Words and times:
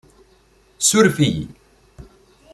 Surf-iyi 0.79 1.47